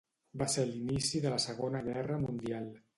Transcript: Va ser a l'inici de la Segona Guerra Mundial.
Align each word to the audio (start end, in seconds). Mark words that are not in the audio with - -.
Va 0.41 0.47
ser 0.53 0.63
a 0.63 0.69
l'inici 0.71 1.23
de 1.27 1.35
la 1.37 1.39
Segona 1.47 1.85
Guerra 1.93 2.23
Mundial. 2.27 2.71